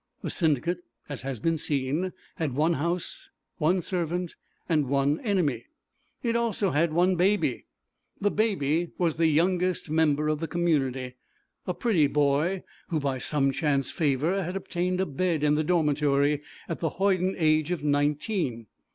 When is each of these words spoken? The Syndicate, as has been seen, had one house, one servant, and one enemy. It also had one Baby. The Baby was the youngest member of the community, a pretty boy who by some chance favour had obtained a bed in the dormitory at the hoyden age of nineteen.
The 0.23 0.31
Syndicate, 0.31 0.79
as 1.09 1.21
has 1.21 1.39
been 1.39 1.59
seen, 1.59 2.11
had 2.37 2.55
one 2.55 2.73
house, 2.73 3.29
one 3.59 3.81
servant, 3.83 4.35
and 4.67 4.87
one 4.89 5.19
enemy. 5.19 5.67
It 6.23 6.35
also 6.35 6.71
had 6.71 6.91
one 6.91 7.15
Baby. 7.17 7.67
The 8.19 8.31
Baby 8.31 8.93
was 8.97 9.17
the 9.17 9.27
youngest 9.27 9.91
member 9.91 10.27
of 10.27 10.39
the 10.39 10.47
community, 10.47 11.17
a 11.67 11.75
pretty 11.75 12.07
boy 12.07 12.63
who 12.87 12.99
by 12.99 13.19
some 13.19 13.51
chance 13.51 13.91
favour 13.91 14.41
had 14.43 14.55
obtained 14.55 14.99
a 14.99 15.05
bed 15.05 15.43
in 15.43 15.53
the 15.53 15.63
dormitory 15.63 16.41
at 16.67 16.79
the 16.79 16.97
hoyden 16.97 17.35
age 17.37 17.69
of 17.69 17.83
nineteen. 17.83 18.65